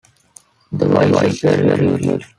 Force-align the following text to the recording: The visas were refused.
The 0.71 0.87
visas 0.87 1.43
were 1.43 1.57
refused. 1.57 2.25